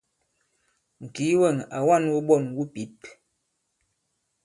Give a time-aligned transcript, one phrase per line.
[1.03, 2.97] Ŋ̀kìi wɛ̂ŋ à wa᷇n wuɓɔn wu pǐp.